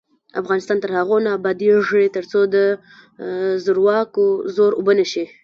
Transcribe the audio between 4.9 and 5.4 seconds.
نشي.